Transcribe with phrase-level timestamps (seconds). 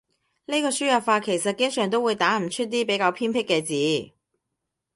[0.47, 4.15] 呢個輸入法其實經常都會打唔出啲比較偏僻嘅字